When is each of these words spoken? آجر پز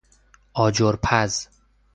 آجر 0.53 0.95
پز 1.03 1.47